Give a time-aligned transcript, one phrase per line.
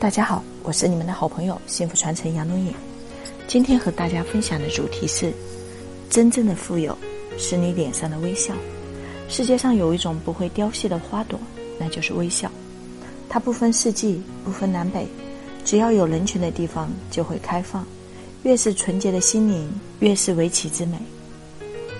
[0.00, 2.72] 大家好，我是你们的好朋友幸福传承杨龙颖。
[3.46, 5.30] 今天和大家分享的主题是：
[6.08, 6.96] 真正的富有
[7.36, 8.54] 是你脸上的微笑。
[9.28, 11.38] 世界上有一种不会凋谢的花朵，
[11.78, 12.50] 那就是微笑。
[13.28, 15.06] 它不分四季，不分南北，
[15.66, 17.86] 只要有人群的地方就会开放。
[18.42, 20.96] 越是纯洁的心灵，越是维奇之美。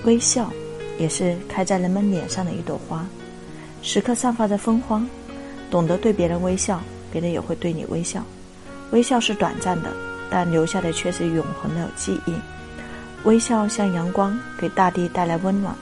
[0.04, 0.50] 微笑
[0.98, 3.06] 也是开在人们脸上的一朵花，
[3.82, 5.06] 时刻散发着芬芳。
[5.70, 6.80] 懂得对别人微笑。
[7.12, 8.24] 别人也会对你微笑，
[8.90, 9.90] 微笑是短暂的，
[10.30, 12.34] 但留下的却是永恒的记忆。
[13.24, 15.74] 微笑像阳光，给大地带来温暖；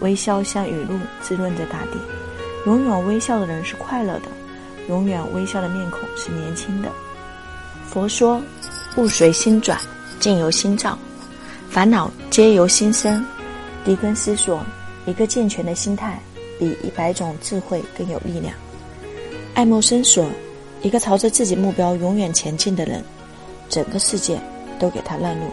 [0.00, 1.98] 微笑像雨露，滋润着大地。
[2.66, 4.28] 永远微笑的人是快乐的，
[4.88, 6.88] 永远微笑的面孔是年轻的。
[7.86, 8.40] 佛说：
[8.96, 9.80] 物随心转，
[10.20, 10.98] 境由心造，
[11.70, 13.24] 烦恼皆由心生。
[13.84, 14.62] 狄更斯说：
[15.06, 16.20] 一个健全的心态，
[16.58, 18.54] 比一百种智慧更有力量。
[19.54, 20.28] 爱默生说。
[20.82, 23.02] 一个朝着自己目标永远前进的人，
[23.68, 24.38] 整个世界
[24.78, 25.46] 都给他让路。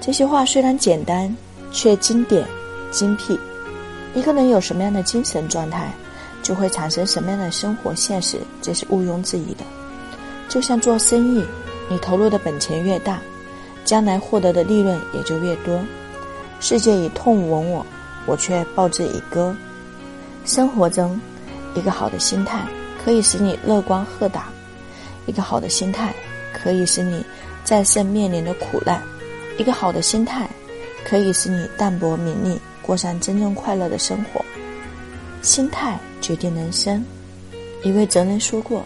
[0.00, 1.34] 这些话虽然简单，
[1.70, 2.44] 却经典、
[2.90, 3.38] 精辟。
[4.14, 5.92] 一个人有什么样的精神状态，
[6.42, 9.64] 就会产生什么样的生活现实，这是毋庸置疑的。
[10.48, 11.44] 就像做生意，
[11.88, 13.20] 你投入的本钱越大，
[13.84, 15.80] 将来获得的利润也就越多。
[16.60, 17.86] 世界以痛吻我，
[18.26, 19.56] 我却报之以歌。
[20.44, 21.18] 生活中，
[21.74, 22.66] 一个好的心态。
[23.04, 24.48] 可以使你乐观豁达，
[25.26, 26.14] 一个好的心态
[26.52, 27.24] 可以使你
[27.64, 29.02] 战胜面临的苦难，
[29.58, 30.48] 一个好的心态
[31.04, 34.44] 可以使你淡泊名利，过上真正快乐的生活。
[35.42, 37.04] 心态决定人生。
[37.82, 38.84] 一位哲人说过：“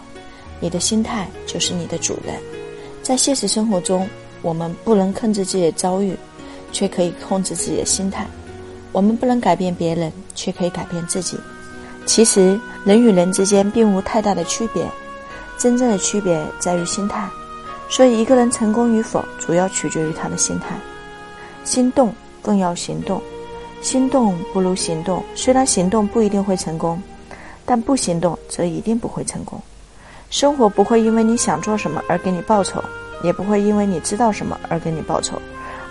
[0.59, 2.35] 你的心态就是你的主人。”
[3.03, 4.09] 在现实生活中，
[4.41, 6.15] 我们不能控制自己的遭遇，
[6.71, 8.25] 却可以控制自己的心态；
[8.91, 11.37] 我们不能改变别人，却可以改变自己。
[12.07, 14.89] 其实人与人之间并无太大的区别，
[15.57, 17.27] 真正的区别在于心态。
[17.89, 20.67] 所以一个人成功与否，主要取决于他的心态。
[21.65, 23.21] 心动更要行动，
[23.81, 25.21] 心动不如行动。
[25.35, 27.03] 虽然行动不一定会成功，
[27.65, 29.61] 但不行动则一定不会成功。
[30.29, 32.81] 生活不会因为你想做什么而给你报酬，
[33.21, 35.37] 也不会因为你知道什么而给你报酬，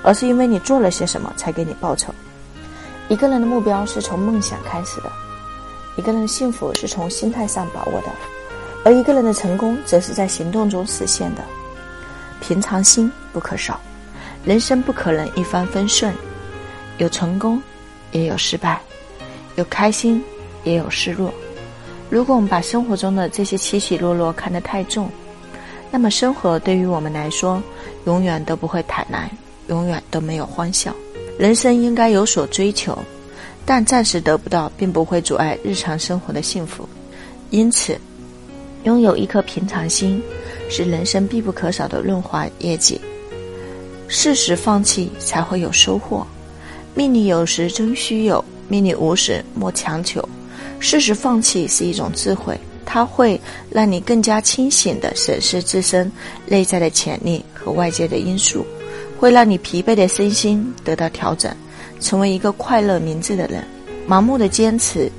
[0.03, 2.11] 而是因为你做了些什么才给你报酬。
[3.09, 5.13] 一个人的目标是从梦想开始的。
[5.97, 8.09] 一个人的幸福是从心态上把握的，
[8.85, 11.43] 而一个人的成功则是在行动中实现的。
[12.41, 13.81] 平常心不可少，
[14.45, 16.13] 人生不可能一帆风顺，
[16.99, 17.61] 有成功，
[18.13, 18.81] 也有失败，
[19.57, 20.23] 有开心，
[20.65, 21.33] 也有失落。
[22.11, 25.11] 如果我们把生活中的这些起起落落看得太重，
[25.91, 27.61] 那么生活对于我们来说，
[28.05, 29.29] 永远都不会坦然，
[29.69, 30.95] 永远都没有欢笑。
[31.39, 32.97] 人生应该有所追求。
[33.67, 36.89] 但暂时得不到，并不会阻碍日常生活的幸福。
[37.51, 37.99] 因此，
[38.85, 40.23] 拥有一颗平常心，
[40.71, 43.01] 是人生必不可少的润滑业绩。
[44.07, 46.25] 适时放弃，才会有收获。
[46.95, 50.27] 命里有时终须有，命里无时莫强求。
[50.79, 56.11] 适时放弃是一种智慧，它会让你更加清醒地审视自身
[56.47, 58.65] 内在的潜力和外界的因素，
[59.19, 61.53] 会让你疲惫的身心得到调整。
[62.01, 63.65] 成为一个快乐明智的人，
[64.09, 65.11] 盲目的坚持，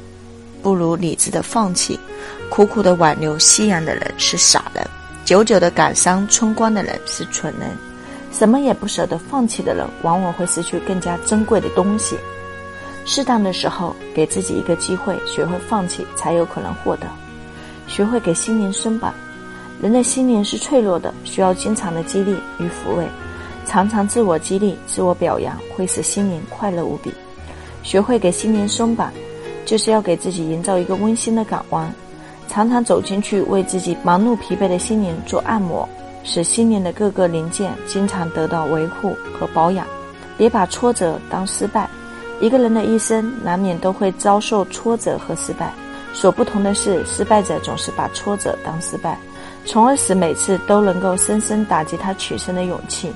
[0.61, 1.97] 不如理智的放弃；
[2.49, 4.88] 苦苦的挽留夕阳的人是傻人，
[5.25, 7.69] 久久的感伤春光的人是蠢人。
[8.31, 12.15] 什么也不舍得放弃的人，往往会失去更加珍贵的东西。
[13.05, 17.07] 适当的时候，给自己一个机会，学会放弃，才有可能获得。
[17.88, 19.13] 学会给心灵松绑。
[19.81, 23.07] 人的心灵是脆弱的，需要经常的激励与抚慰。
[23.67, 27.13] 常常自我激励、自我表扬，会使心灵快乐无比。
[27.83, 29.11] 学会给心灵松绑，
[29.66, 31.94] 就是要给自己营造一个温馨的港湾。
[32.47, 35.88] 常常走进去，为自己忙碌疲惫的心灵做按摩，
[36.23, 39.85] 使心灵的各个零件经常得到维护和保养。
[40.38, 41.89] 别把挫折当失败。
[42.39, 45.74] 一个人的一生难免都会遭受挫折和失败，
[46.13, 49.18] 所不同的是，失败者总是把挫折当失败，
[49.65, 53.12] 从而使每次都能够深深打击他取胜的勇气。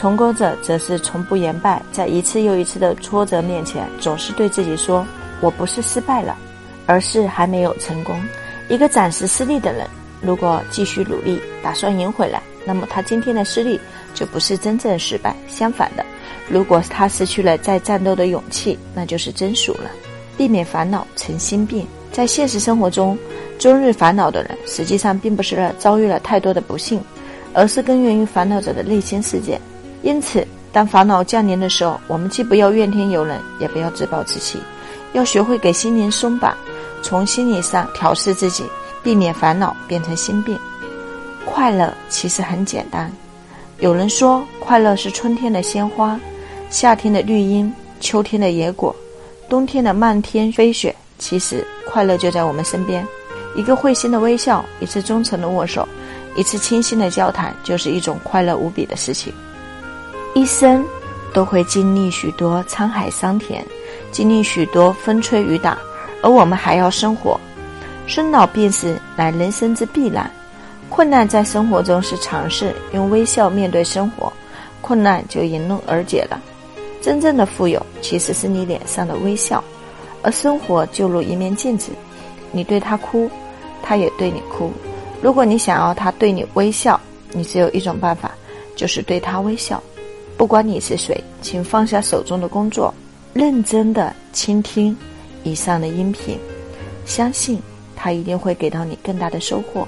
[0.00, 5.06] 成功者则是从不言败，在一次又一次的挫折面前，总是对自己说
[5.42, 6.38] ：“我不是失败了，
[6.86, 8.18] 而是还没有成功。”
[8.70, 9.86] 一个暂时失利的人，
[10.22, 13.78] 如果继续努力，打算赢回来，那么他今天的失利
[14.14, 15.36] 就不是真正的失败。
[15.46, 16.02] 相反的，
[16.48, 19.90] 如果他失去了再战斗的勇气，那就是真输了。
[20.34, 21.86] 避免烦恼成心病。
[22.10, 23.18] 在现实生活中，
[23.58, 26.98] 终日烦恼的人，实际上并不是遭遇了太多的不幸，
[27.52, 29.60] 而是根源于烦恼者的内心世界。
[30.02, 34.58] 因此，当烦恼降临的时候，我们既不要怨天尤人，也不要自暴自弃，
[35.12, 36.54] 要学会给心灵松绑，
[37.02, 38.64] 从心理上调试自己，
[39.02, 40.58] 避免烦恼变成心病。
[41.44, 43.10] 快乐其实很简单。
[43.78, 46.18] 有人说，快乐是春天的鲜花，
[46.70, 48.94] 夏天的绿荫，秋天的野果，
[49.48, 50.94] 冬天的漫天飞雪。
[51.18, 53.06] 其实，快乐就在我们身边。
[53.56, 55.86] 一个会心的微笑，一次忠诚的握手，
[56.36, 59.32] 一次倾心的交谈，就是一种快乐无比的事情。
[60.34, 60.84] 一生
[61.34, 63.64] 都会经历许多沧海桑田，
[64.12, 65.76] 经历许多风吹雨打，
[66.22, 67.38] 而我们还要生活。
[68.06, 70.30] 生老病死乃人生之必然，
[70.88, 72.74] 困难在生活中是常事。
[72.92, 74.32] 用微笑面对生活，
[74.80, 76.40] 困难就迎刃而解了。
[77.00, 79.62] 真正的富有，其实是你脸上的微笑。
[80.22, 81.92] 而生活就如一面镜子，
[82.52, 83.30] 你对他哭，
[83.82, 84.72] 他也对你哭。
[85.22, 87.00] 如果你想要他对你微笑，
[87.32, 88.30] 你只有一种办法，
[88.76, 89.82] 就是对他微笑。
[90.40, 92.94] 不管你是谁，请放下手中的工作，
[93.34, 94.96] 认真的倾听
[95.44, 96.38] 以上的音频，
[97.04, 97.60] 相信
[97.94, 99.86] 他一定会给到你更大的收获。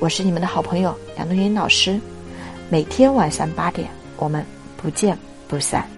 [0.00, 2.00] 我是你们的好朋友杨冬云老师，
[2.68, 4.44] 每天晚上八点，我们
[4.76, 5.88] 不见不散。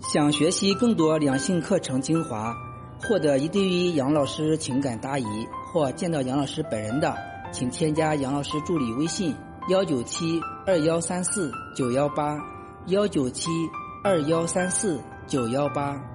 [0.00, 2.56] 想学习更多两性课程精华，
[3.02, 5.26] 获得一对一杨老师情感答疑
[5.70, 7.14] 或见到杨老师本人的，
[7.52, 9.34] 请添加杨老师助理微信：
[9.68, 12.36] 幺九七二幺三四九幺八，
[12.88, 13.50] 幺九七
[14.02, 16.13] 二幺三四九幺八。